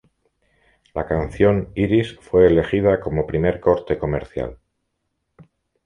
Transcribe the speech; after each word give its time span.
La 0.95 1.05
canción 1.05 1.69
"Iris" 1.75 2.15
fue 2.19 2.47
elegida 2.47 2.99
como 2.99 3.27
primer 3.27 3.59
corte 3.59 3.99
comercial. 3.99 4.57